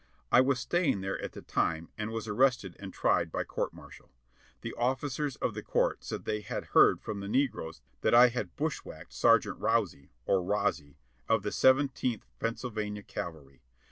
I 0.31 0.41
was 0.41 0.57
staj'ing 0.59 1.01
there 1.03 1.21
at 1.21 1.33
the 1.33 1.43
time, 1.43 1.89
and 1.95 2.09
was 2.09 2.27
arrested 2.27 2.75
and 2.79 2.91
tried 2.91 3.31
by 3.31 3.43
court 3.43 3.71
martial. 3.71 4.09
The 4.61 4.73
officers 4.73 5.35
of 5.35 5.53
the 5.53 5.61
court 5.61 6.03
said 6.03 6.25
they 6.25 6.41
had 6.41 6.69
heard 6.73 6.99
from 6.99 7.19
the 7.19 7.27
negroes 7.27 7.81
that 8.01 8.15
I 8.15 8.29
had 8.29 8.55
bushwhacked 8.55 9.13
Sergeant 9.13 9.59
Rowzie, 9.59 10.09
or 10.25 10.41
Rouzie, 10.41 10.97
of 11.29 11.43
the 11.43 11.51
Seventeenth 11.51 12.25
Pennsylvania 12.39 13.03
Cavalry. 13.03 13.61